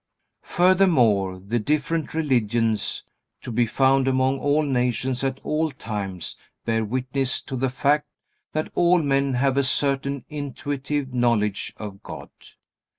[0.41, 3.03] Furthermore, the different religions
[3.43, 8.07] to be found among all nations at all times bear witness to the fact
[8.51, 12.31] that all men have a certain intuitive knowledge of God.